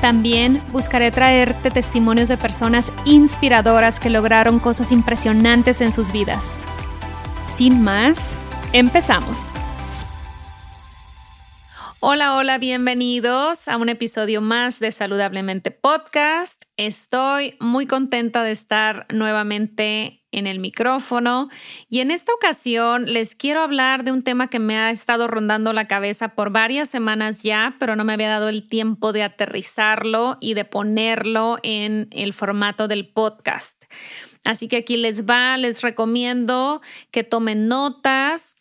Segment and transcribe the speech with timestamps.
[0.00, 6.64] También buscaré traerte testimonios de personas inspiradoras que lograron cosas impresionantes en sus vidas.
[7.46, 8.34] Sin más,
[8.72, 9.52] empezamos.
[12.06, 16.62] Hola, hola, bienvenidos a un episodio más de Saludablemente Podcast.
[16.76, 21.48] Estoy muy contenta de estar nuevamente en el micrófono
[21.88, 25.72] y en esta ocasión les quiero hablar de un tema que me ha estado rondando
[25.72, 30.36] la cabeza por varias semanas ya, pero no me había dado el tiempo de aterrizarlo
[30.42, 33.82] y de ponerlo en el formato del podcast.
[34.44, 38.58] Así que aquí les va, les recomiendo que tomen notas.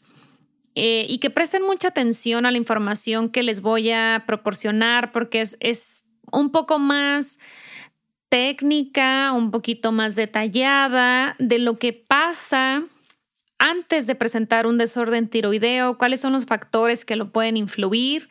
[0.76, 5.42] Eh, y que presten mucha atención a la información que les voy a proporcionar porque
[5.42, 7.38] es, es un poco más
[8.30, 12.84] técnica, un poquito más detallada de lo que pasa
[13.60, 18.28] antes de presentar un desorden tiroideo, cuáles son los factores que lo pueden influir.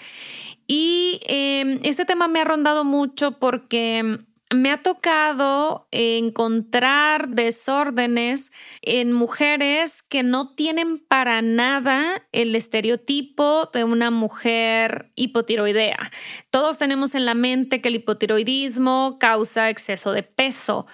[0.67, 4.19] Y eh, este tema me ha rondado mucho porque
[4.55, 13.85] me ha tocado encontrar desórdenes en mujeres que no tienen para nada el estereotipo de
[13.85, 16.11] una mujer hipotiroidea.
[16.51, 20.87] Todos tenemos en la mente que el hipotiroidismo causa exceso de peso.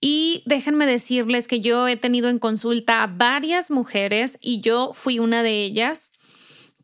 [0.00, 5.18] Y déjenme decirles que yo he tenido en consulta a varias mujeres y yo fui
[5.18, 6.12] una de ellas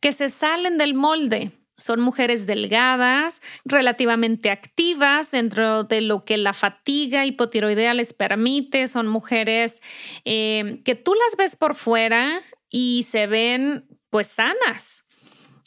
[0.01, 6.53] que se salen del molde son mujeres delgadas, relativamente activas dentro de lo que la
[6.53, 8.87] fatiga hipotiroidea les permite.
[8.87, 9.81] Son mujeres
[10.25, 15.05] eh, que tú las ves por fuera y se ven pues sanas.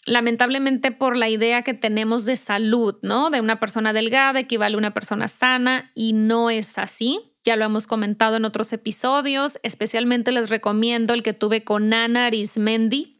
[0.05, 3.29] Lamentablemente por la idea que tenemos de salud, ¿no?
[3.29, 7.33] De una persona delgada equivale a una persona sana y no es así.
[7.45, 12.27] Ya lo hemos comentado en otros episodios, especialmente les recomiendo el que tuve con Ana
[12.27, 13.19] Arismendi,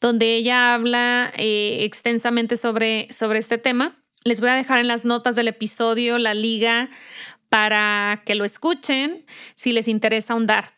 [0.00, 3.96] donde ella habla eh, extensamente sobre, sobre este tema.
[4.24, 6.90] Les voy a dejar en las notas del episodio la liga
[7.48, 9.24] para que lo escuchen
[9.54, 10.74] si les interesa ahondar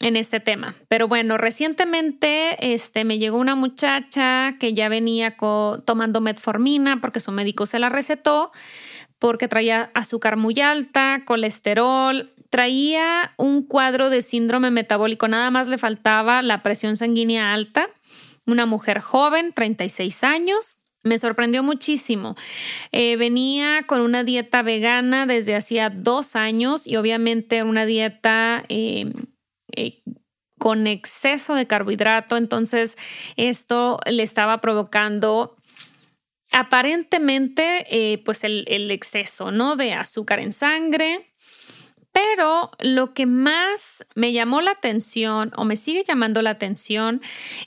[0.00, 0.74] en este tema.
[0.88, 5.36] Pero bueno, recientemente este, me llegó una muchacha que ya venía
[5.84, 8.52] tomando metformina porque su médico se la recetó
[9.18, 15.78] porque traía azúcar muy alta, colesterol, traía un cuadro de síndrome metabólico, nada más le
[15.78, 17.88] faltaba la presión sanguínea alta
[18.46, 20.76] una mujer joven, 36 años.
[21.02, 22.34] Me sorprendió muchísimo.
[22.90, 29.12] Eh, venía con una dieta vegana desde hacía dos años y obviamente una dieta em,
[29.76, 30.02] eh,
[30.58, 32.38] con exceso de carbohidrato.
[32.38, 32.96] Entonces
[33.36, 35.56] esto le estaba provocando
[36.52, 39.76] aparentemente eh, pues el, el, exceso ¿no?
[39.76, 41.33] de azúcar en sangre
[42.14, 47.20] pero lo que más me llamó la atención o me sigue llamando la atención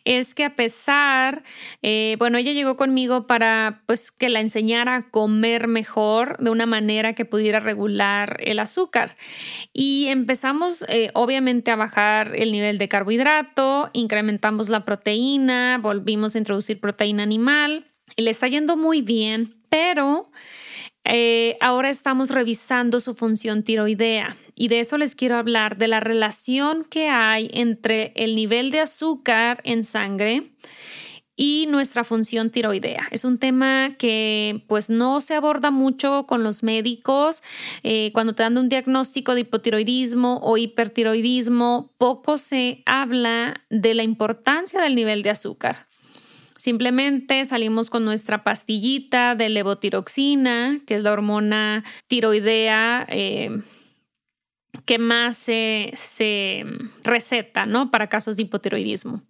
[0.06, 1.44] es que a pesar,
[1.81, 6.66] eh, bueno, ella llegó conmigo para pues que la enseñara a comer mejor de una
[6.66, 9.18] manera que pudiera regular el azúcar.
[9.74, 16.38] Y empezamos eh, obviamente a bajar el nivel de carbohidrato, incrementamos la proteína, volvimos a
[16.38, 17.85] introducir proteína animal
[18.16, 20.31] y le está yendo muy bien, pero
[21.09, 26.00] eh, ahora estamos revisando su función tiroidea y de eso les quiero hablar, de la
[26.00, 30.51] relación que hay entre el nivel de azúcar en sangre
[31.38, 33.08] y nuestra función tiroidea.
[33.11, 37.43] Es un tema que pues no se aborda mucho con los médicos.
[37.84, 44.03] Eh, cuando te dan un diagnóstico de hipotiroidismo o hipertiroidismo, poco se habla de la
[44.03, 45.86] importancia del nivel de azúcar.
[46.67, 53.61] Simplemente salimos con nuestra pastillita de levotiroxina, que es la hormona tiroidea eh,
[54.84, 56.66] que más se,
[57.05, 57.90] receta ¿no?
[57.90, 59.22] para casos de hipotiroidismo.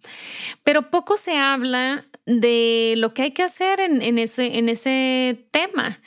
[0.64, 6.00] Pero poco se habla de lo que hay que hacer en, ese, en ese tema.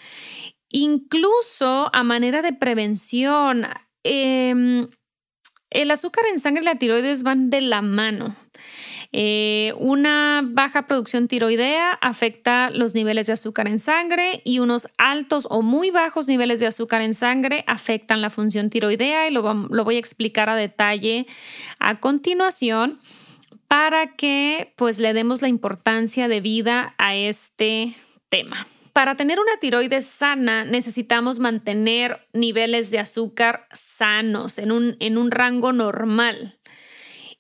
[0.69, 3.67] Incluso a manera de prevención,
[4.03, 4.89] em,
[5.69, 8.35] el azúcar en sangre y la tiroides van de la mano.
[9.13, 15.47] Eh, una baja producción tiroidea afecta los niveles de azúcar en sangre y unos altos
[15.49, 19.43] o muy bajos niveles de azúcar en sangre afectan la función tiroidea y lo,
[19.83, 21.27] voy a explicar a detalle
[21.79, 22.99] a continuación
[23.67, 27.93] para que pues le demos la importancia de vida a este
[28.29, 28.65] tema.
[28.93, 35.31] Para tener una tiroides sana necesitamos mantener niveles de azúcar sanos en un, en un
[35.31, 36.59] rango normal.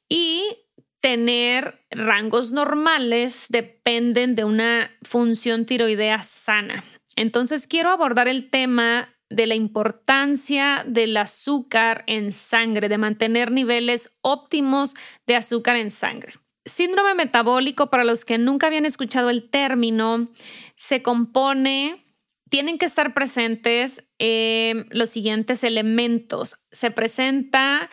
[0.09, 0.57] Y
[1.01, 6.83] tener rangos normales dependen de una función tiroidea sana.
[7.15, 14.17] Entonces quiero abordar el tema de la importancia del azúcar en sangre, de mantener niveles
[14.21, 14.93] óptimos
[15.25, 16.33] de azúcar en sangre.
[16.65, 20.29] Síndrome metabólico, para los que nunca habían escuchado el término,
[20.75, 22.05] se compone,
[22.49, 26.67] tienen que estar presentes eh, los siguientes elementos.
[26.71, 27.89] Se presenta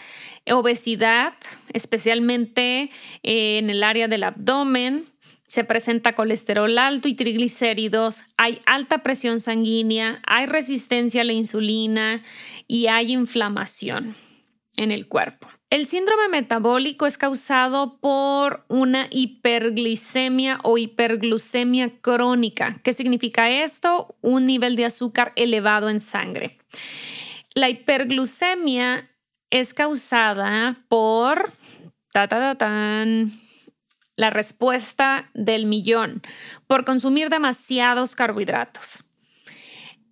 [0.52, 1.34] obesidad,
[1.72, 2.90] especialmente
[3.22, 5.06] eh, en el área del abdomen,
[5.46, 12.22] se presenta colesterol alto y triglicéridos, hay alta presión sanguínea, hay resistencia a la insulina
[12.66, 14.14] y hay inflamación
[14.76, 15.48] en el cuerpo.
[15.70, 22.80] El síndrome metabólico es causado por una hiperglicemia o hiperglucemia crónica.
[22.82, 24.16] ¿Qué significa esto?
[24.22, 26.58] Un nivel de azúcar elevado en sangre.
[27.54, 29.10] La hiperglucemia
[29.50, 31.52] es causada por
[34.16, 36.22] la respuesta del millón,
[36.66, 39.04] por consumir demasiados carbohidratos.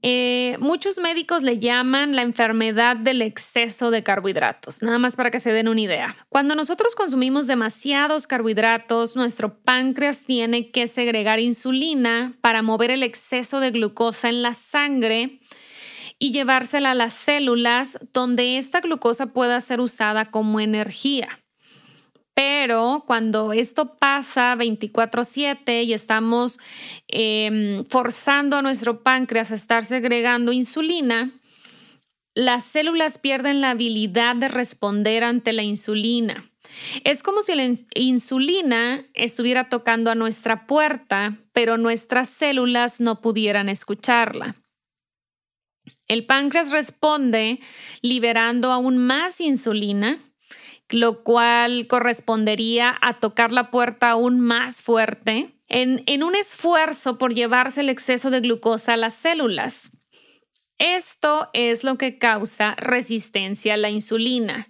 [0.02, 5.40] Eh, muchos médicos le llaman la enfermedad del exceso de carbohidratos, nada más para que
[5.40, 6.16] se den una idea.
[6.28, 13.58] Cuando nosotros consumimos demasiados carbohidratos, nuestro páncreas tiene que segregar insulina para mover el exceso
[13.58, 15.40] de glucosa en la sangre
[16.18, 21.38] y llevársela a las células donde esta glucosa pueda ser usada como energía.
[22.34, 26.58] Pero cuando esto pasa 24/7 y estamos
[27.08, 31.32] em, forzando a nuestro páncreas a estar segregando insulina,
[32.34, 36.44] las células pierden la habilidad de responder ante la insulina.
[37.04, 43.70] Es como si la insulina estuviera tocando a nuestra puerta, pero nuestras células no pudieran
[43.70, 44.56] escucharla.
[46.08, 47.60] El páncreas responde
[48.02, 50.20] liberando aún más insulina
[50.88, 57.34] lo cual correspondería a tocar la puerta aún más fuerte en, en un esfuerzo por
[57.34, 59.90] llevarse el exceso de glucosa a las células.
[60.78, 64.68] Esto es lo que causa resistencia a la insulina.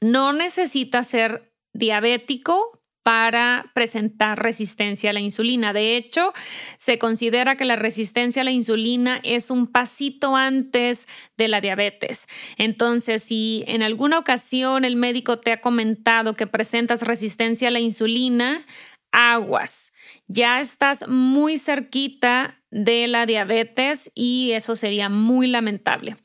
[0.00, 5.72] No necesita ser diabético para presentar resistencia a la insulina.
[5.72, 6.32] De hecho,
[6.76, 11.06] se considera que la resistencia a la insulina es un pasito antes
[11.36, 12.26] de la diabetes.
[12.58, 17.78] Entonces, si en alguna ocasión el médico te ha comentado que presentas resistencia a la
[17.78, 18.66] insulina,
[19.12, 19.92] aguas.
[20.26, 26.16] Ya estás muy cerquita de la diabetes y eso sería muy lamentable.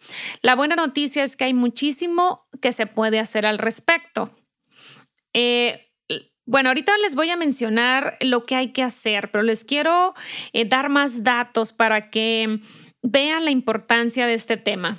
[0.42, 4.32] La buena noticia es que hay muchísimo que se puede hacer al respecto.
[5.36, 5.91] Eh,
[6.46, 10.14] bueno, ahorita les voy a mencionar lo que hay que hacer, pero les quiero
[10.54, 12.60] eh, dar más datos para que
[13.04, 14.98] vean la importancia de este tema.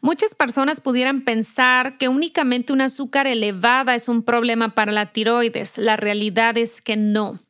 [0.00, 5.78] Muchas personas pudieran pensar que únicamente un azúcar elevada es un problema para la tiroides.
[5.78, 7.40] La realidad es que no.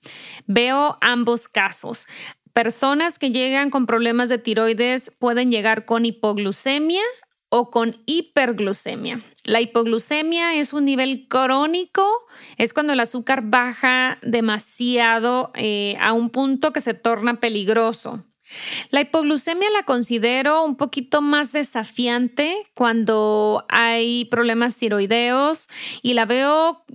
[0.47, 2.07] Veo ambos casos.
[2.53, 7.03] Personas que llegan con problemas de tiroides pueden llegar con hipoglucemia
[7.55, 9.21] o con hiperglucemia.
[9.45, 12.09] La hipoglucemia es un nivel crónico,
[12.57, 18.25] es cuando el azúcar baja demasiado eh, a un punto que se torna peligroso.
[18.89, 25.69] La hipoglucemia la considero un poquito más desafiante cuando hay problemas tiroideos
[26.01, 26.87] y la veo,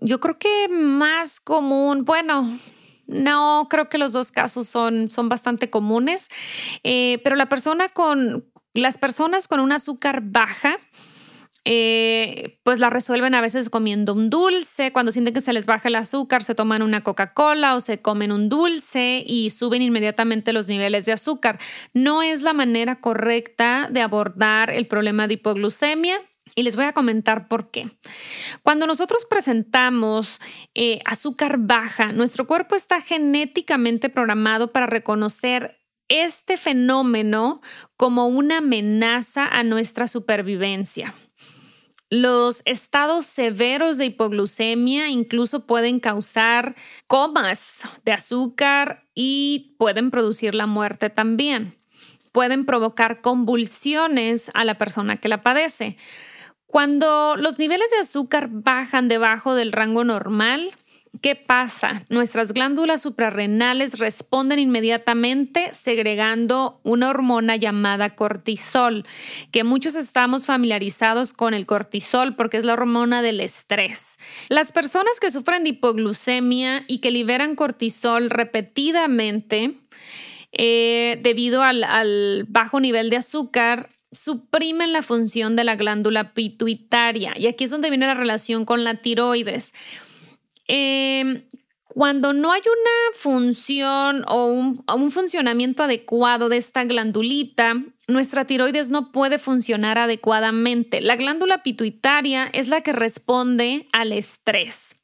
[0.00, 2.56] yo creo que más común, bueno,
[3.08, 6.30] no, creo que los dos casos son, son bastante comunes,
[6.84, 8.44] eh, pero la persona con,
[8.74, 10.78] las personas con un azúcar baja,
[11.66, 14.92] eh, pues la resuelven a veces comiendo un dulce.
[14.92, 18.32] Cuando sienten que se les baja el azúcar, se toman una Coca-Cola o se comen
[18.32, 21.58] un dulce y suben inmediatamente los niveles de azúcar.
[21.94, 26.20] No es la manera correcta de abordar el problema de hipoglucemia.
[26.56, 27.90] Y les voy a comentar por qué.
[28.62, 30.40] Cuando nosotros presentamos
[30.74, 37.60] eh, azúcar baja, nuestro cuerpo está genéticamente programado para reconocer este fenómeno
[37.96, 41.14] como una amenaza a nuestra supervivencia.
[42.10, 47.72] Los estados severos de hipoglucemia incluso pueden causar comas
[48.04, 51.76] de azúcar y pueden producir la muerte también.
[52.30, 55.96] Pueden provocar convulsiones a la persona que la padece.
[56.66, 60.70] Cuando los niveles de azúcar bajan debajo del rango normal,
[61.20, 62.04] ¿qué pasa?
[62.08, 69.06] Nuestras glándulas suprarrenales responden inmediatamente segregando una hormona llamada cortisol,
[69.50, 74.18] que muchos estamos familiarizados con el cortisol porque es la hormona del estrés.
[74.48, 79.74] Las personas que sufren de hipoglucemia y que liberan cortisol repetidamente,
[80.52, 87.34] eh, debido al, bajo nivel de azúcar, suprimen la función de la glándula pituitaria.
[87.36, 89.74] Y aquí es donde viene la relación con la tiroides.
[90.66, 91.44] Em,
[91.84, 97.74] cuando no hay una función o un, un, funcionamiento adecuado de esta glandulita,
[98.08, 101.00] nuestra tiroides no puede funcionar adecuadamente.
[101.00, 104.96] La glándula pituitaria es la que responde al estrés.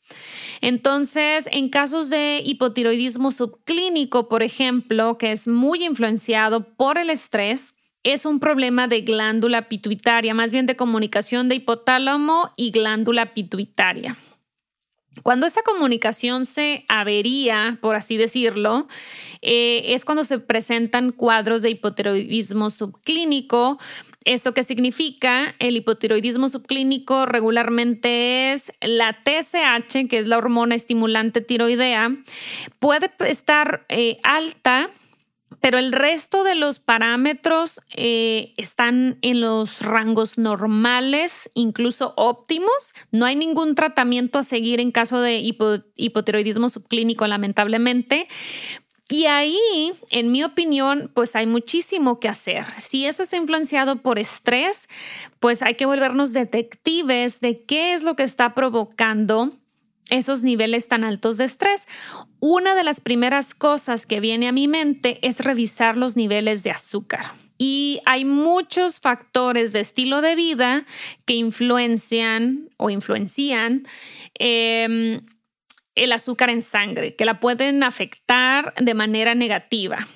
[0.61, 7.75] Entonces, en casos de hipotiroidismo subclínico, por ejemplo, que es muy influenciado por el estrés,
[8.03, 14.17] es un problema de glándula pituitaria, más bien de comunicación de hipotálamo y glándula pituitaria.
[15.23, 18.89] Cuando esa comunicación se avería, por así decirlo,
[19.43, 23.79] eh, es cuando se presentan cuadros de hipotiroidismo subclínico.
[24.25, 25.55] ¿Esto qué significa?
[25.59, 32.17] El hipotiroidismo subclínico regularmente es la TSH, que es la hormona estimulante tiroidea,
[32.79, 34.91] puede estar eh, alta
[35.61, 42.95] pero el resto de los parámetros eh, están en los rangos normales, incluso óptimos.
[43.11, 45.39] No hay ningún tratamiento a seguir en caso de
[45.97, 48.27] hipotiroidismo subclínico, lamentablemente.
[49.11, 52.65] Y ahí, en mi opinión, pues hay muchísimo que hacer.
[52.79, 54.89] Si eso está influenciado por estrés,
[55.41, 59.53] pues hay que volvernos detectives de qué es lo que está provocando
[60.11, 61.87] esos niveles tan altos de estrés.
[62.41, 66.71] Una de las primeras cosas que viene a mi mente es revisar los niveles de
[66.71, 67.33] azúcar.
[67.59, 70.87] Y hay muchos factores de estilo de vida
[71.27, 73.87] que influencian o influencian
[74.39, 75.21] em,
[75.95, 80.09] el azúcar en sangre, que la pueden afectar de manera negativa.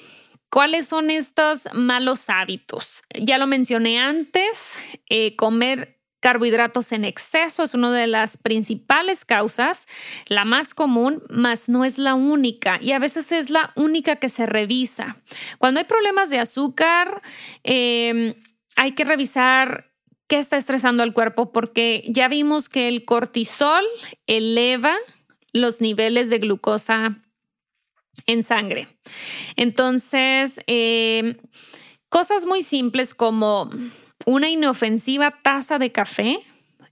[0.51, 3.03] ¿Cuáles son estos malos hábitos?
[3.13, 4.79] Ya lo mencioné antes,
[5.11, 9.87] eh, comer Carbohidratos en exceso es una de las principales causas,
[10.27, 14.31] la más común, mas no es la única y a veces es la única que
[14.31, 15.19] se revisa.
[15.59, 17.21] Cuando hay problemas de azúcar,
[17.63, 18.37] em,
[18.75, 19.93] hay que revisar
[20.27, 23.85] qué está estresando al cuerpo porque ya vimos que el cortisol
[24.27, 24.97] eleva
[25.53, 27.19] los niveles de glucosa
[28.25, 28.89] en sangre.
[29.57, 31.37] Entonces, em,
[32.09, 33.69] cosas muy simples como
[34.27, 36.41] una inofensiva taza de café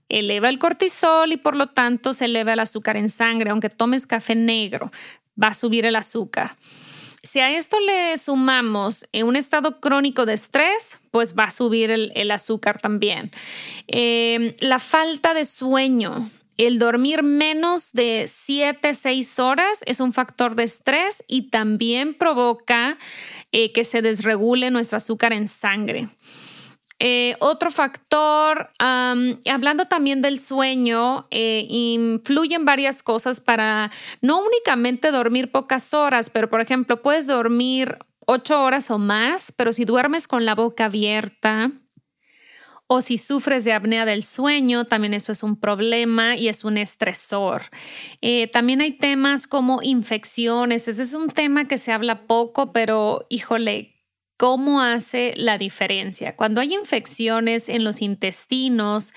[0.09, 3.49] eleva el cortisol y por lo tanto se eleva el azúcar en sangre.
[3.49, 4.91] Aunque tomes café negro,
[5.41, 6.55] va a subir el azúcar.
[7.23, 12.31] Si a esto le sumamos un estado crónico de estrés, pues va a subir el,
[12.31, 13.31] azúcar también.
[13.87, 20.55] Em, la falta de sueño, el dormir menos de 7, 6 horas es un factor
[20.55, 22.97] de estrés y también provoca
[23.53, 26.09] eh, que se desregule nuestro azúcar en sangre.
[27.05, 33.91] Eh, otro factor, hablando también del sueño, eh, influyen varias cosas para
[34.21, 39.73] no únicamente dormir pocas horas, pero por ejemplo, puedes dormir ocho horas o más, pero
[39.73, 41.73] si duermes con la boca abierta
[42.87, 46.77] o si sufres de apnea del sueño, también eso es un problema y es un
[46.77, 47.63] estresor.
[48.21, 53.25] Eh, también hay temas como infecciones, ese es un tema que se habla poco, pero
[53.29, 53.92] híjole,
[54.43, 56.35] cómo hace la diferencia.
[56.35, 59.13] Cuando hay infecciones en los intestinos,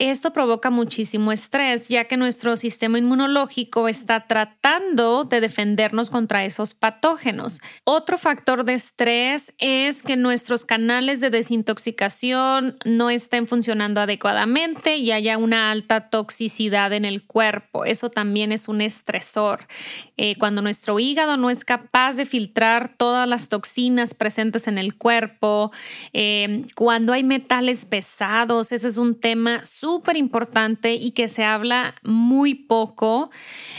[0.00, 6.74] esto provoca muchísimo estrés, ya que nuestro sistema inmunológico está tratando de defendernos contra esos
[6.74, 7.60] patógenos.
[7.84, 15.12] Otro factor de estrés es que nuestros canales de desintoxicación no estén funcionando adecuadamente y
[15.12, 17.84] haya una alta toxicidad en el cuerpo.
[17.84, 19.68] Eso también es un estresor.
[20.16, 24.96] Eh, cuando nuestro hígado no es capaz de filtrar todas las toxinas presentes en el
[24.96, 25.70] cuerpo,
[26.12, 31.94] eh, cuando hay metales pesados, ese es un tema súper importante y que se habla
[32.02, 33.30] muy poco.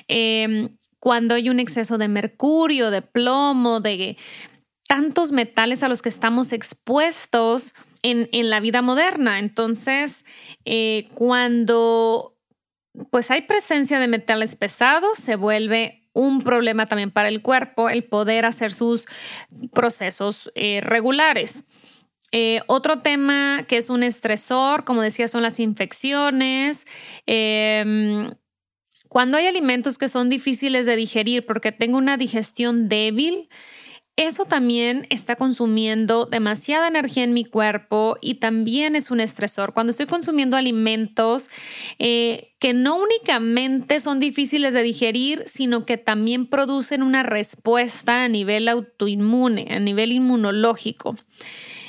[0.08, 4.16] Em, cuando hay un exceso de mercurio, de plomo, de
[4.88, 9.40] tantos metales a los que estamos expuestos en, la vida moderna.
[9.40, 10.26] Entonces,
[10.64, 12.38] eh, cuando
[13.10, 18.04] pues hay presencia de metales pesados, se vuelve un problema también para el cuerpo el
[18.04, 19.08] poder hacer sus
[19.74, 21.64] procesos eh, regulares.
[22.38, 26.86] Eh, otro tema que es un estresor, como decía, son las infecciones.
[27.26, 28.34] Em,
[29.08, 33.48] cuando hay alimentos que son difíciles de digerir porque tengo una digestión débil,
[34.18, 39.74] eso también está consumiendo demasiada energía en mi cuerpo y también es un estresor.
[39.74, 41.50] Cuando estoy consumiendo alimentos
[42.00, 48.28] eh, que no únicamente son difíciles de digerir, sino que también producen una respuesta a
[48.28, 51.16] nivel autoinmune, a nivel inmunológico.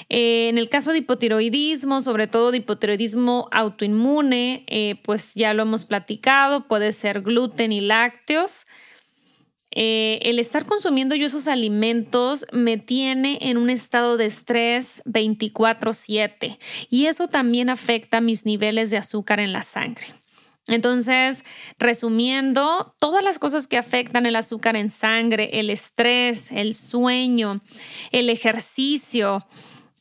[0.09, 5.63] Eh, en el caso de hipotiroidismo, sobre todo de hipotiroidismo autoinmune, eh, pues ya lo
[5.63, 8.67] hemos platicado, puede ser gluten y lácteos.
[9.73, 16.59] Eh, el estar consumiendo yo esos alimentos me tiene en un estado de estrés 24/7
[16.89, 20.07] y eso también afecta mis niveles de azúcar en la sangre.
[20.69, 21.45] Entonces,
[21.79, 27.61] resumiendo, todas las cosas que afectan el azúcar en sangre, el estrés, el sueño,
[28.11, 29.47] el ejercicio,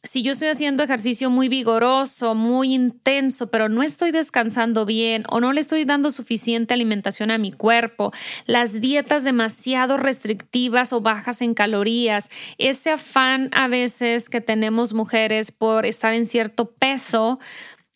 [0.06, 5.40] si yo estoy haciendo ejercicio muy vigoroso, muy intenso, pero no estoy descansando bien o
[5.40, 8.12] no le estoy dando suficiente alimentación a mi cuerpo,
[8.46, 15.52] las dietas demasiado restrictivas o bajas en calorías, ese afán a veces que tenemos mujeres
[15.52, 17.40] por estar en cierto peso,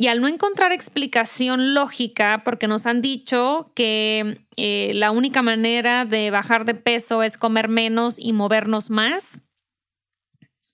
[0.02, 6.06] y al no encontrar explicación lógica, porque nos han dicho que eh, la única manera
[6.06, 9.42] de bajar de peso es comer menos y movernos más,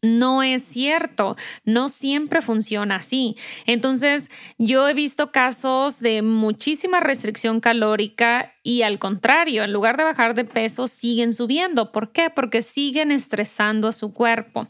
[0.06, 3.36] no es cierto, no siempre funciona así.
[3.66, 10.04] Entonces, yo he visto casos de muchísima restricción calórica y al contrario, en lugar de
[10.04, 11.92] bajar de peso, siguen subiendo.
[11.92, 12.32] ¿Por qué?
[12.32, 14.68] Porque siguen estresando a su cuerpo.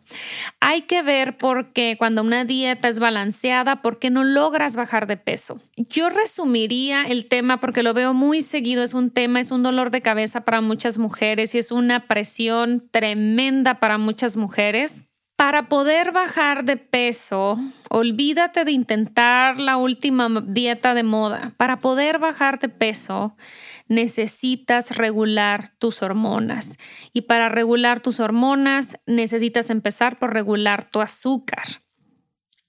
[0.60, 5.08] Hay que ver por qué cuando una dieta es balanceada, ¿por qué no logras bajar
[5.08, 5.62] de peso?
[5.78, 9.92] Yo resumiría el tema porque lo veo muy seguido, es un tema, es un dolor
[9.92, 16.12] de cabeza para muchas mujeres y es una presión tremenda para muchas mujeres para poder
[16.12, 21.54] bajar de peso, olvídate de intentar la última dieta de moda.
[21.58, 23.36] Para poder bajar de peso,
[23.88, 26.78] necesitas regular tus hormonas.
[27.12, 31.82] Y para regular tus hormonas, necesitas empezar por regular tu azúcar.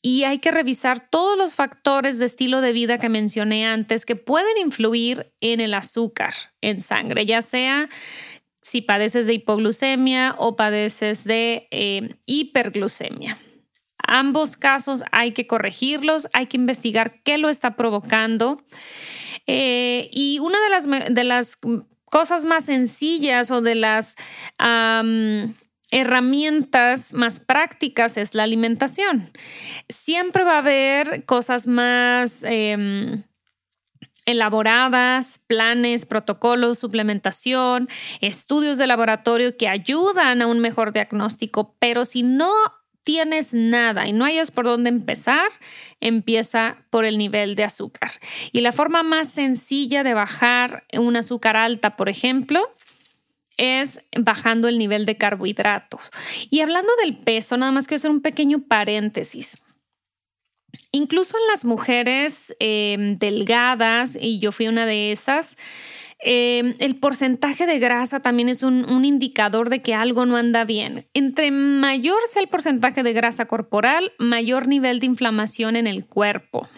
[0.02, 4.14] Y hay que revisar todos los factores de estilo de vida que mencioné antes que
[4.14, 7.88] pueden influir en el azúcar en sangre, ya sea
[8.66, 13.38] si padeces de hipoglucemia o padeces de eh, hiperglucemia.
[13.96, 18.60] Ambos casos hay que corregirlos, hay que investigar qué lo está provocando.
[19.46, 21.56] Eh, y una de las, de las
[22.06, 24.16] cosas más sencillas o de las
[25.92, 29.30] herramientas más prácticas es la alimentación.
[29.88, 32.42] Siempre va a haber cosas más...
[32.42, 33.22] Em,
[34.26, 37.88] elaboradas, planes, protocolos, suplementación,
[38.20, 42.52] estudios de laboratorio que ayudan a un mejor diagnóstico, pero si no
[43.04, 45.48] tienes nada y no hayas por dónde empezar,
[46.00, 48.10] empieza por el nivel de azúcar.
[48.50, 52.68] Y la forma más sencilla de bajar un azúcar alta, por ejemplo,
[53.56, 56.00] es bajando el nivel de carbohidratos.
[56.50, 59.58] Y hablando del peso, nada más quiero hacer un pequeño paréntesis.
[60.92, 65.56] Incluso en las mujeres em, delgadas, y yo fui una de esas,
[66.20, 71.06] em, el porcentaje de grasa también es un, indicador de que algo no anda bien.
[71.14, 76.68] Entre mayor sea el porcentaje de grasa corporal, mayor nivel de inflamación en el cuerpo.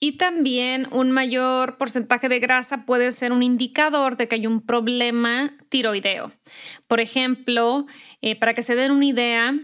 [0.00, 4.60] Y también un mayor porcentaje de grasa puede ser un indicador de que hay un
[4.64, 6.30] problema tiroideo.
[6.86, 7.86] Por ejemplo,
[8.22, 9.54] eh, para que se den una idea,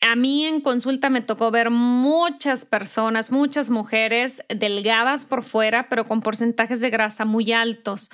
[0.00, 6.06] a mí en consulta me tocó ver muchas personas, muchas mujeres delgadas por fuera, pero
[6.06, 8.10] con porcentajes de grasa muy altos.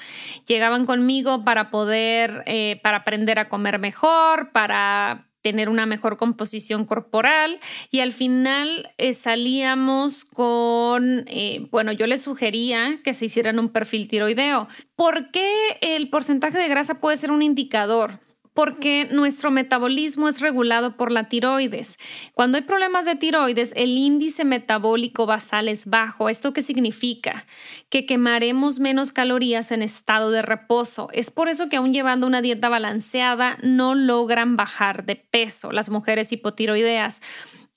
[0.47, 6.85] Llegaban conmigo para poder, eh, para aprender a comer mejor, para tener una mejor composición
[6.85, 7.61] corporal
[7.93, 13.69] y al final eh, salíamos con, eh, bueno, yo les sugería que se hicieran un
[13.69, 14.67] perfil tiroideo.
[14.97, 18.26] ¿Por qué el porcentaje de grasa puede ser un indicador?
[18.57, 21.99] Porque nuestro metabolismo es regulado por la tiroides.
[22.33, 26.31] Cuando hay problemas de tiroides, el índice metabólico basal es bajo.
[26.31, 27.45] ¿Esto qué significa?
[27.91, 31.11] Que quemaremos menos calorías en estado de reposo.
[31.13, 35.91] Es por eso que aún llevando una dieta balanceada no logran bajar de peso las
[35.91, 37.21] mujeres hipotiroideas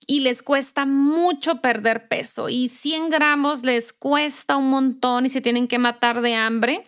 [0.08, 5.42] y les cuesta mucho perder peso y 100 gramos les cuesta un montón y se
[5.42, 6.86] tienen que matar de hambre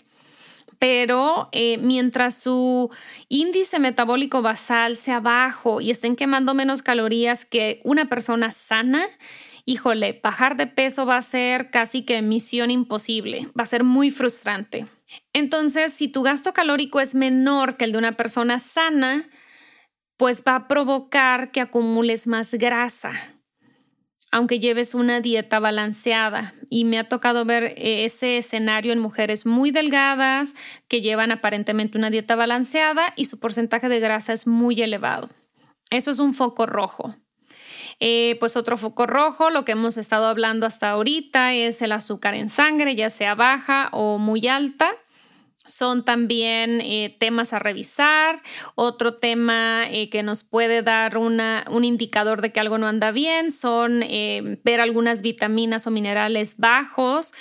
[0.81, 2.89] pero eh, mientras su
[3.29, 9.05] índice metabólico basal sea bajo y estén quemando menos calorías que una persona sana,
[9.65, 14.09] híjole, bajar de peso va a ser casi que misión imposible, va a ser muy
[14.09, 14.87] frustrante.
[15.33, 19.29] Entonces, si tu gasto calórico es menor que el de una persona sana,
[20.17, 23.35] pues va a provocar que acumules más grasa
[24.31, 26.53] aunque lleves una dieta balanceada.
[26.69, 30.53] Y me ha tocado ver eh, ese escenario en mujeres muy delgadas
[30.87, 35.29] que llevan aparentemente una dieta balanceada y su porcentaje de grasa es muy elevado.
[35.89, 37.15] Eso es un foco rojo.
[37.99, 42.33] Eh, pues otro foco rojo, lo que hemos estado hablando hasta ahorita, es el azúcar
[42.33, 44.95] en sangre, ya sea baja o muy alta
[45.71, 48.41] son también eh, temas a revisar.
[48.75, 53.11] Otro tema eh, que nos puede dar una, un indicador de que algo no anda
[53.11, 57.33] bien son eh, ver algunas vitaminas o minerales bajos,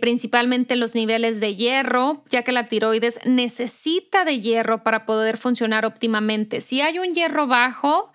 [0.00, 5.84] principalmente los niveles de hierro, ya que la tiroides necesita de hierro para poder funcionar
[5.84, 6.60] óptimamente.
[6.60, 8.12] Si hay un hierro bajo,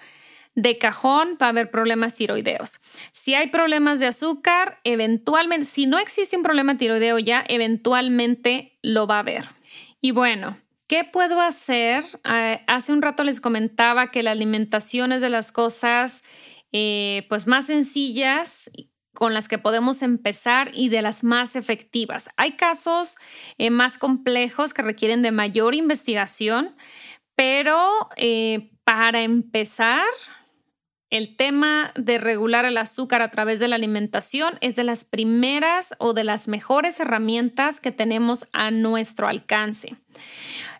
[0.57, 2.81] de cajón va a haber problemas tiroideos.
[3.11, 9.05] Si hay problemas de azúcar, eventualmente, si no existe un problema tiroideo ya, eventualmente lo
[9.05, 9.56] va a haber.
[10.01, 10.57] Y bueno,
[10.87, 12.05] ¿Qué puedo hacer?
[12.23, 16.23] Eh, hace un rato les comentaba que la alimentación es de las cosas
[16.71, 18.71] eh, pues más sencillas
[19.13, 22.29] con las que podemos empezar y de las más efectivas.
[22.37, 23.17] Hay casos
[23.57, 26.73] eh, más complejos que requieren de mayor investigación,
[27.35, 28.07] pero
[28.85, 30.05] para empezar,
[31.09, 35.95] el tema de regular el azúcar a través de la alimentación es de las primeras
[35.99, 39.95] o de las mejores herramientas que tenemos a nuestro alcance.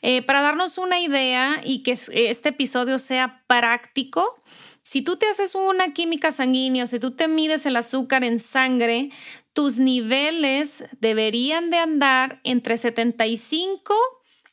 [0.01, 4.37] Eh, para darnos una idea y que este episodio sea práctico,
[4.81, 9.11] si tú te haces una química sanguínea, si tú te mides el azúcar en sangre,
[9.53, 13.95] tus niveles deberían de andar entre 75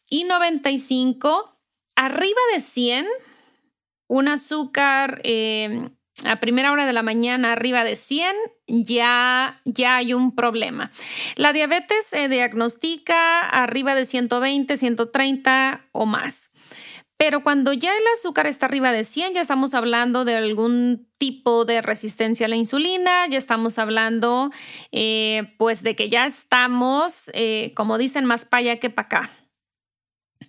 [0.09, 1.59] y 95,
[1.95, 3.07] arriba de 100
[4.07, 5.89] un azúcar eh,
[6.23, 8.35] a primera hora de la mañana arriba de 100,
[8.67, 10.93] ya, ya hay un problema.
[11.35, 16.53] La diabetes se diagnostica arriba de 120, 130 o más.
[17.17, 21.65] Pero cuando ya el azúcar está arriba de 100, ya estamos hablando de algún tipo
[21.65, 24.51] de resistencia a la insulina, ya estamos hablando
[24.93, 29.31] eh, pues de que ya estamos, eh, como dicen, más para allá que para acá.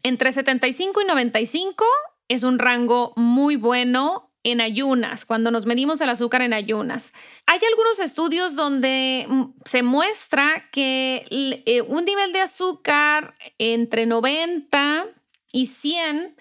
[0.03, 1.85] Entre 75 y 95
[2.27, 7.13] es un rango muy bueno en ayunas, cuando nos medimos el azúcar en ayunas.
[7.47, 15.07] Hay algunos estudios donde mm, se muestra que eh, un nivel de azúcar entre 90
[15.51, 16.35] y 100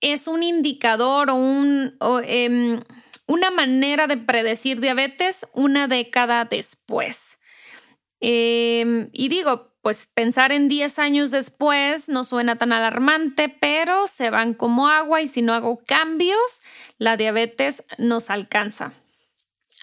[0.00, 2.80] es un indicador o, em,
[3.26, 7.38] una manera de predecir diabetes una década después.
[8.20, 14.30] Em, y digo, pues pensar en 10 años después no suena tan alarmante, pero se
[14.30, 16.62] van como agua y si no hago cambios,
[16.98, 18.92] la diabetes nos alcanza.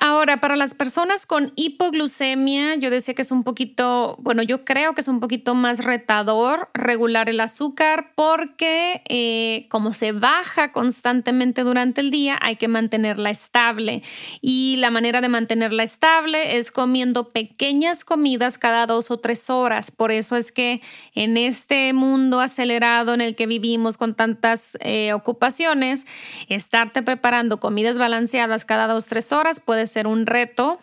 [0.02, 4.96] Ahora, para las personas con hipoglucemia, yo decía que es un poquito, bueno, yo creo
[4.96, 11.64] que es un poquito más retador regular el azúcar porque eh, como se baja constantemente
[11.64, 14.02] durante el día, hay que mantenerla estable.
[14.40, 19.92] Y la manera de mantenerla estable es comiendo pequeñas comidas cada dos o tres horas.
[19.92, 20.82] Por eso es que
[21.14, 26.06] en este mundo acelerado en el que vivimos con tantas eh, ocupaciones,
[26.48, 30.80] estarte preparando comidas balanceadas cada dos o tres horas puede ser un reto.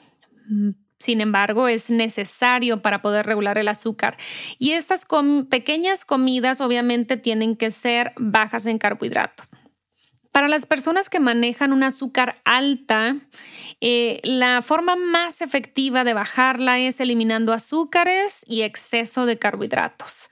[0.98, 4.16] Sin embargo, es necesario para poder regular el azúcar.
[4.58, 5.06] Y estas
[5.48, 9.44] pequeñas comidas obviamente tienen que ser bajas en carbohidrato.
[10.36, 13.16] Para las personas que manejan un azúcar alta,
[13.80, 20.28] eh, la forma más efectiva de bajarla es eliminando azúcares y exceso de carbohidratos.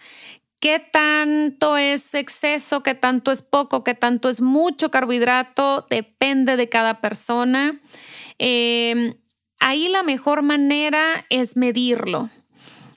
[0.60, 2.82] ¿Qué tanto es exceso?
[2.82, 3.84] ¿Qué tanto es poco?
[3.84, 5.86] ¿Qué tanto es mucho carbohidrato?
[5.88, 7.80] Depende de cada persona.
[8.38, 9.14] Em,
[9.58, 12.30] ahí la mejor manera es medirlo.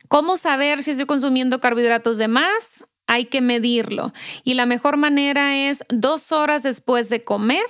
[0.07, 2.85] ¿Cómo saber si estoy consumiendo carbohidratos de más?
[3.07, 4.13] Hay que medirlo.
[4.43, 7.65] Y la mejor manera es dos horas después de comer,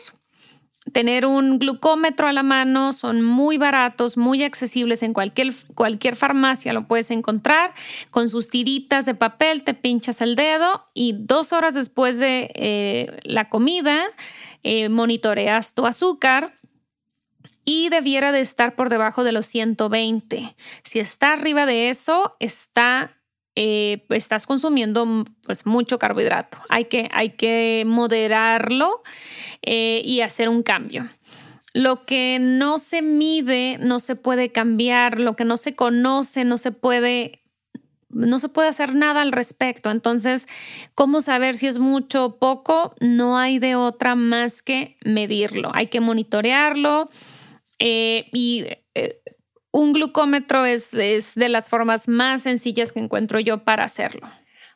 [0.94, 6.74] tener un glucómetro a la mano, son muy baratos, muy accesibles en cualquier, cualquier farmacia,
[6.74, 7.74] lo puedes encontrar.
[8.12, 13.20] Con sus tiritas de papel te pinchas el dedo y dos horas después de eh,
[13.24, 14.06] la comida
[14.64, 16.57] eh, monitoreas tu azúcar
[17.70, 20.56] y debiera de estar por debajo de los 120.
[20.84, 23.18] Si está arriba de eso, está,
[23.56, 26.60] eh, estás consumiendo pues, mucho carbohidrato.
[26.70, 29.04] Hay que, hay que moderarlo
[29.64, 31.10] eh, y hacer un cambio.
[31.74, 36.58] Lo que no se mide no se puede cambiar, lo que no se conoce no
[36.58, 37.42] se puede
[38.10, 39.92] no se puede hacer nada al respecto.
[39.92, 40.48] Entonces,
[40.96, 42.96] ¿cómo saber si es mucho o poco?
[43.02, 45.70] No hay de otra más que medirlo.
[45.74, 47.10] Hay que monitorearlo,
[47.80, 49.22] eh, y eh,
[49.72, 54.28] un glucómetro es, de las formas más sencillas que encuentro yo para hacerlo.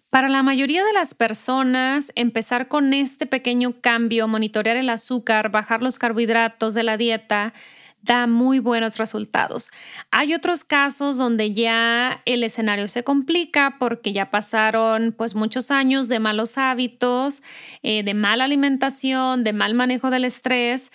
[0.10, 5.82] Para la mayoría de las personas, empezar con este pequeño cambio, monitorear el azúcar, bajar
[5.82, 7.54] los carbohidratos de la dieta,
[8.02, 9.72] da muy buenos resultados.
[10.12, 16.10] Hay otros casos donde ya el escenario se complica porque ya pasaron pues muchos años
[16.10, 17.42] de malos hábitos,
[17.84, 20.92] eh, de mala alimentación, de mal manejo del estrés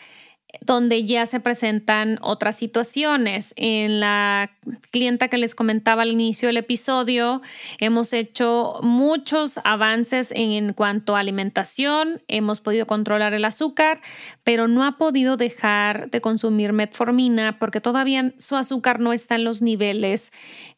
[0.61, 3.53] donde ya se presentan otras situaciones.
[3.57, 4.51] En la
[4.91, 7.43] clienta que les comentaba al inicio del episodio,
[7.79, 14.01] hemos hecho muchos avances en cuanto a alimentación, hemos podido controlar el azúcar,
[14.45, 19.45] pero no ha podido dejar de consumir metformina porque todavía su azúcar no está en
[19.45, 20.33] los niveles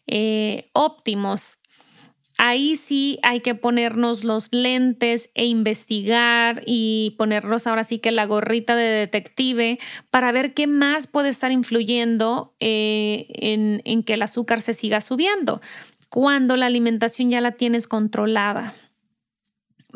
[0.06, 1.57] eh, óptimos
[2.38, 8.24] ahí sí hay que ponernos los lentes e investigar y ponernos ahora sí que la
[8.24, 9.79] gorrita de detective
[10.11, 15.01] para ver qué más puede estar influyendo eh, en, en que el azúcar se siga
[15.01, 15.61] subiendo
[16.09, 18.74] cuando la alimentación ya la tienes controlada.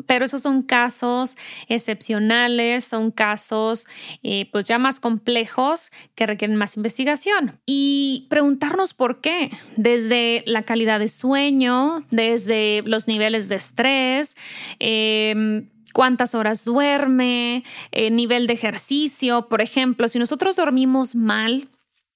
[0.07, 3.87] Pero esos son casos excepcionales, son casos
[4.23, 7.59] eh, pues ya más complejos que requieren más investigación.
[7.65, 14.35] Y preguntarnos por qué, desde la calidad de sueño, desde los niveles de estrés,
[14.79, 19.47] em, cuántas horas duerme, eh, nivel de ejercicio.
[19.47, 21.69] Por ejemplo, si nosotros dormimos mal,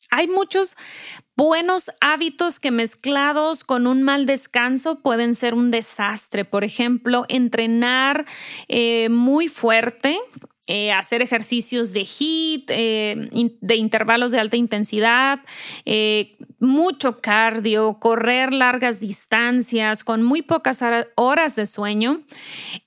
[0.10, 0.78] hay muchos
[1.36, 6.46] buenos hábitos que mezclados con un mal descanso pueden ser un desastre.
[6.46, 8.26] Por ejemplo, entrenar
[8.68, 10.20] eh, muy fuerte
[10.70, 13.30] eh, hacer ejercicios de HIIT, eh,
[13.62, 15.40] de intervalos de alta intensidad,
[15.86, 20.82] eh, mucho cardio, correr largas distancias con muy pocas
[21.16, 22.20] horas de sueño,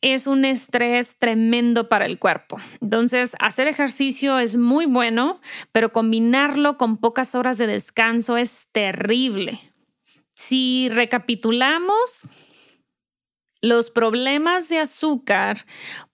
[0.03, 2.59] es un estrés tremendo para el cuerpo.
[2.83, 5.41] Entonces, hacer ejercicio es muy bueno,
[5.73, 9.59] pero combinarlo con pocas horas de descanso es terrible.
[10.35, 12.27] Si recapitulamos,
[13.63, 15.67] los problemas de azúcar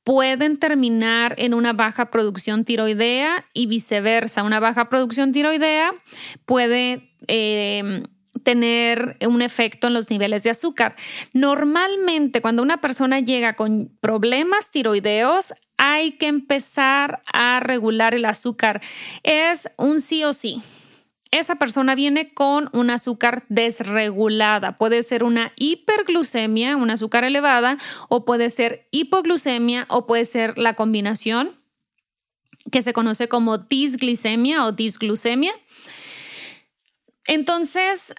[0.07, 4.45] pueden terminar en una baja producción tiroidea y viceversa.
[4.45, 5.93] Una baja producción tiroidea
[6.45, 8.05] puede em,
[8.45, 10.95] tener un efecto en los niveles de azúcar.
[11.33, 18.83] Normalmente cuando una persona llega con problemas tiroideos, hay que empezar a regular el azúcar.
[19.25, 20.63] Es un sí o sí
[21.31, 24.79] esa persona viene con un azúcar desregulada.
[24.79, 30.75] Puede ser una hiperglucemia, un azúcar elevada, o puede ser hipoglucemia, o puede ser la
[30.75, 31.59] combinación
[32.71, 35.53] que se conoce como disglicemia o disglucemia.
[37.29, 38.15] Entonces,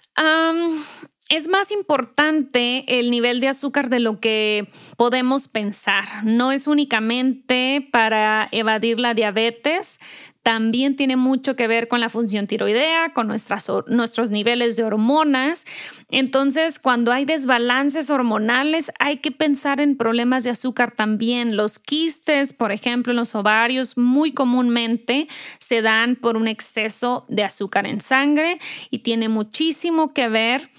[1.28, 6.24] es más importante el nivel de azúcar de lo que podemos pensar.
[6.24, 9.98] No es únicamente para evadir la diabetes,
[10.48, 15.66] también tiene mucho que ver con la función tiroidea, con nuestras, nuestros niveles de hormonas.
[16.10, 21.54] Entonces, cuando hay desbalances hormonales, hay que pensar en problemas de azúcar también.
[21.54, 27.44] Los quistes, por ejemplo, en los ovarios, muy comúnmente se dan por un exceso de
[27.44, 28.58] azúcar en sangre
[28.90, 30.70] y tiene muchísimo que ver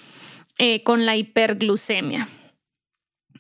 [0.58, 2.28] eh, con la hiperglucemia.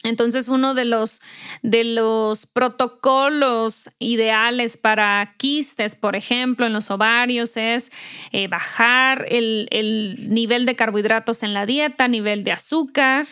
[0.03, 1.21] Entonces, uno de los,
[1.61, 7.91] de los protocolos ideales para quistes, por ejemplo, en los ovarios es
[8.31, 13.27] eh, bajar el, el nivel de carbohidratos en la dieta, nivel de azúcar,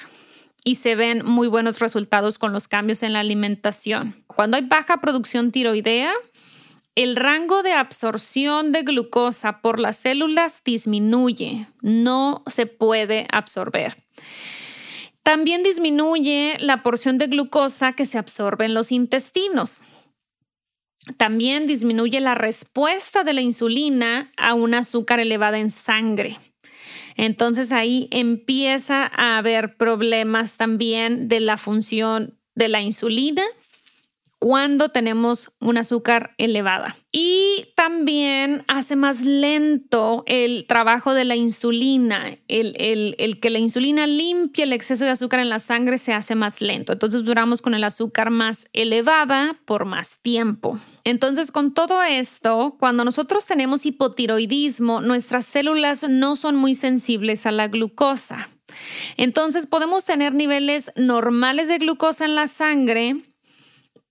[0.65, 4.21] y se ven muy buenos resultados con los cambios en la alimentación.
[4.27, 6.11] Cuando hay baja producción tiroidea,
[6.95, 14.03] el rango de absorción de glucosa por las células disminuye, no se puede absorber.
[15.27, 19.79] También disminuye la porción de glucosa que se absorbe en los intestinos.
[21.17, 26.37] También disminuye la respuesta de la insulina a un azúcar elevada en sangre.
[27.17, 33.43] Entonces ahí empieza a haber problemas también de la función de la insulina
[34.39, 36.97] cuando tenemos un azúcar elevada.
[37.11, 42.37] Y también hace más lento el trabajo de la insulina.
[42.47, 46.61] El, que la insulina limpie el exceso de azúcar en la sangre se hace más
[46.61, 46.93] lento.
[46.93, 50.79] Entonces duramos con el azúcar más elevada por más tiempo.
[51.03, 57.51] Entonces, con todo esto, cuando nosotros tenemos hipotiroidismo, nuestras células no son muy sensibles a
[57.51, 58.49] la glucosa.
[59.15, 63.23] Entonces, podemos tener niveles normales de glucosa en la sangre,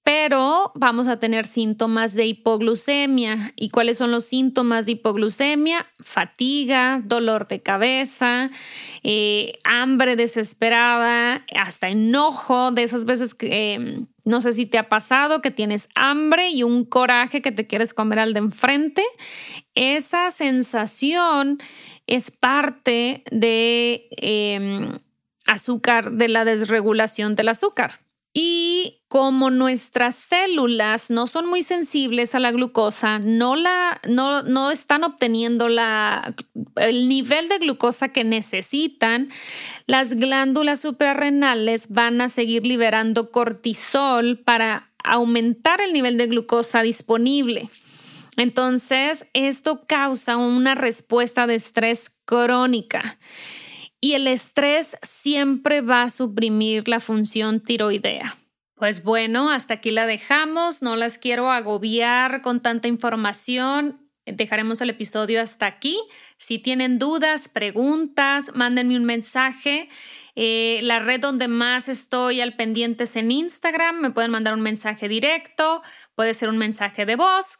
[0.06, 3.52] pero vamos a tener síntomas de hipoglucemia.
[3.56, 5.84] ¿Y cuáles son los síntomas de hipoglucemia?
[5.98, 8.52] Fatiga, dolor de cabeza,
[9.02, 14.88] eh, hambre desesperada, hasta enojo, de esas veces que em, no sé si te ha
[14.88, 19.02] pasado que tienes hambre y un coraje que te quieres comer al de enfrente.
[19.74, 21.58] Esa sensación
[22.06, 25.00] es parte de em,
[25.46, 28.05] azúcar, de la desregulación del azúcar.
[28.38, 34.70] Y como nuestras células no son muy sensibles a la glucosa, no, la, no, no
[34.70, 36.34] están obteniendo la,
[36.76, 39.30] el nivel de glucosa que necesitan,
[39.86, 47.70] las glándulas suprarrenales van a seguir liberando cortisol para aumentar el nivel de glucosa disponible.
[48.36, 53.18] Entonces, esto causa una respuesta de estrés crónica.
[54.00, 58.36] Y el estrés siempre va a suprimir la función tiroidea.
[58.76, 60.82] Pues bueno, hasta aquí la dejamos.
[60.82, 64.06] No las quiero agobiar con tanta información.
[64.26, 65.98] Dejaremos el episodio hasta aquí.
[66.36, 69.88] Si tienen dudas, preguntas, mándenme un mensaje.
[70.34, 74.00] Eh, la red donde más estoy al pendiente es en Instagram.
[74.00, 75.82] Me pueden mandar un mensaje directo,
[76.14, 77.58] puede ser un mensaje de voz.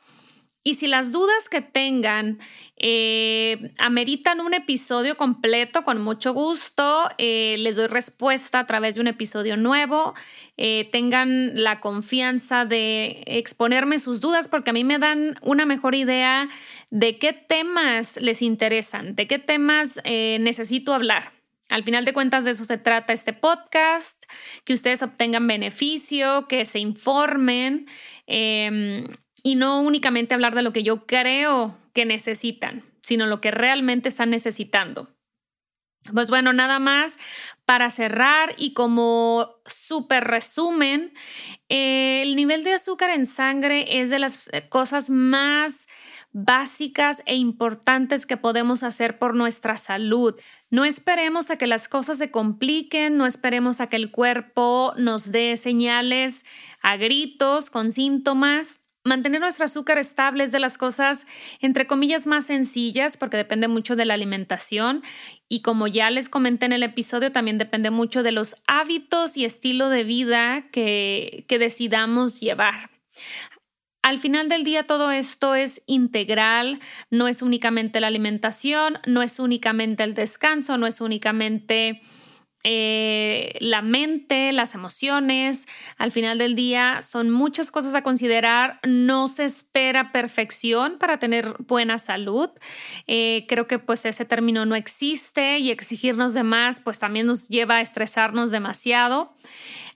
[0.62, 2.40] Y si las dudas que tengan
[2.78, 9.00] eh, ameritan un episodio completo, con mucho gusto, eh, les doy respuesta a través de
[9.00, 10.14] un episodio nuevo.
[10.58, 15.94] Eh, tengan la confianza de exponerme sus dudas porque a mí me dan una mejor
[15.94, 16.48] idea
[16.90, 21.32] de qué temas les interesan, de qué temas necesito hablar.
[21.68, 24.24] Al final de cuentas de eso se trata este podcast,
[24.64, 27.86] que ustedes obtengan beneficio, que se informen.
[28.26, 29.04] Em,
[29.42, 34.10] y no únicamente hablar de lo que yo creo que necesitan, sino lo que realmente
[34.10, 35.08] están necesitando.
[36.12, 37.18] Pues bueno, nada más
[37.64, 41.14] para cerrar y como súper resumen,
[41.70, 45.88] el nivel de azúcar en sangre es de las cosas más
[46.32, 50.38] básicas e importantes que podemos hacer por nuestra salud.
[50.68, 55.32] No esperemos a que las cosas se compliquen, no esperemos a que el cuerpo nos
[55.32, 56.44] dé señales
[56.82, 61.26] a gritos con síntomas mantener nuestro azúcar estable es de las cosas,
[61.60, 65.02] entre comillas, más sencillas porque depende mucho de la alimentación
[65.48, 69.44] y como ya les comenté en el episodio, también depende mucho de los hábitos y
[69.44, 72.90] estilo de vida que, que decidamos llevar.
[74.02, 76.78] Al final del día todo esto es integral,
[77.10, 82.02] no es únicamente la alimentación, no es únicamente el descanso, no es únicamente
[82.64, 88.80] eh, la mente, las emociones, al final del día son muchas cosas a considerar.
[88.86, 92.50] No se espera perfección para tener buena salud.
[93.06, 97.48] Eh, creo que pues ese término no existe y exigirnos de más pues también nos
[97.48, 99.32] lleva a estresarnos demasiado.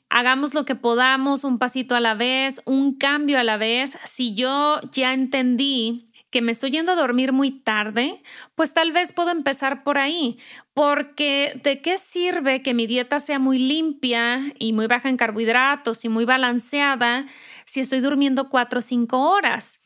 [0.08, 3.96] Hagamos lo que podamos, un pasito a la vez, un cambio a la vez.
[4.04, 8.22] Si yo ya entendí que me estoy yendo a dormir muy tarde,
[8.54, 10.38] pues tal vez puedo empezar por ahí,
[10.74, 16.04] porque ¿de qué sirve que mi dieta sea muy limpia y muy baja en carbohidratos
[16.04, 17.26] y muy balanceada
[17.66, 19.80] si estoy durmiendo cuatro o cinco horas?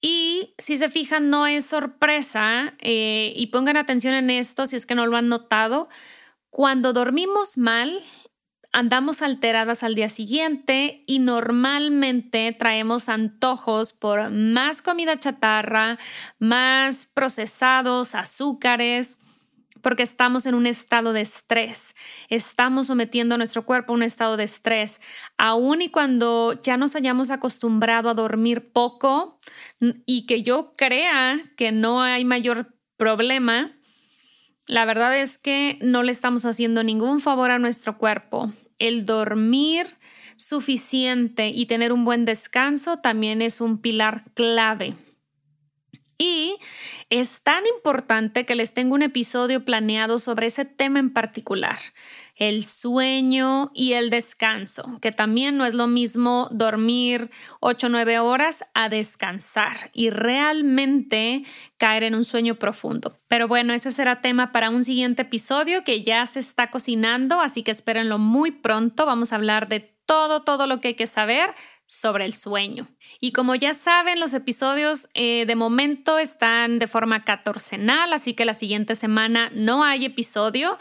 [0.00, 4.86] Y si se fijan, no es sorpresa, eh, y pongan atención en esto si es
[4.86, 5.90] que no lo han notado,
[6.48, 8.02] cuando dormimos mal
[8.72, 15.98] andamos alteradas al día siguiente y normalmente traemos antojos por más comida chatarra,
[16.38, 19.18] más procesados, azúcares,
[19.82, 21.94] porque estamos en un estado de estrés.
[22.28, 25.00] Estamos sometiendo a nuestro cuerpo a un estado de estrés.
[25.38, 29.40] Aun y cuando ya nos hayamos acostumbrado a dormir poco
[30.06, 33.72] y que yo crea que no hay mayor problema,
[34.66, 38.52] la verdad es que no le estamos haciendo ningún favor a nuestro cuerpo.
[38.78, 39.86] El dormir
[40.36, 44.94] suficiente y tener un buen descanso también es un pilar clave.
[46.16, 46.56] Y
[47.08, 51.78] es tan importante que les tengo un episodio planeado sobre ese tema en particular
[52.40, 58.18] el sueño y el descanso, que también no es lo mismo dormir 8 o 9
[58.18, 61.44] horas a descansar y realmente
[61.76, 63.20] caer en un sueño profundo.
[63.28, 67.62] Pero bueno, ese será tema para un siguiente episodio que ya se está cocinando, así
[67.62, 69.04] que espérenlo muy pronto.
[69.04, 72.88] Vamos a hablar de todo, todo lo que hay que saber sobre el sueño.
[73.20, 78.46] Y como ya saben, los episodios eh, de momento están de forma catorcenal, así que
[78.46, 80.78] la siguiente semana no hay episodio.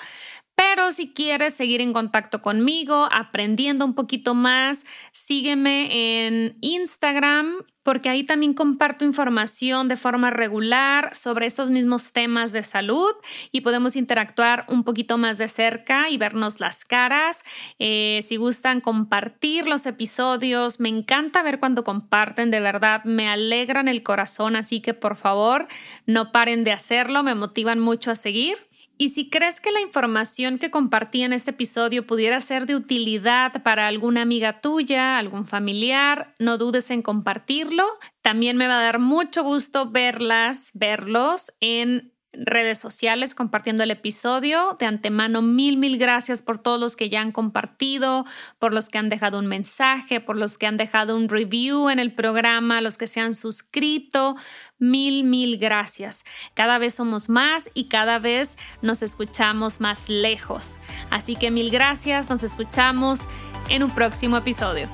[0.60, 8.10] Pero si quieres seguir en contacto conmigo, aprendiendo un poquito más, sígueme en Instagram porque
[8.10, 13.14] ahí también comparto información de forma regular sobre estos mismos temas de salud
[13.54, 17.46] y podemos interactuar un poquito más de cerca y vernos las caras.
[17.80, 23.88] Eh, si gustan compartir los episodios, me encanta ver cuando comparten, de verdad me alegran
[23.88, 25.70] el corazón, así que por favor
[26.06, 28.69] no paren de hacerlo, me motivan mucho a seguir.
[29.02, 33.64] Y si crees que la información que compartí en este episodio pudiera ser de utilidad
[33.64, 37.86] para alguna amiga tuya, algún familiar, no dudes en compartirlo.
[38.22, 44.78] También me va a dar mucho gusto verlas, verlos en redes sociales compartiendo el episodio.
[44.80, 48.26] De antemano, mil, mil gracias por todos los que ya han compartido,
[48.60, 52.00] por los que han dejado un mensaje, por los que han dejado un review en
[52.00, 54.36] el programa, los que se han suscrito.
[54.78, 56.24] Mil, mil gracias.
[56.54, 60.80] Cada vez somos más y cada vez nos escuchamos más lejos.
[61.10, 63.22] Así que mil gracias, nos escuchamos
[63.70, 64.88] en un próximo episodio.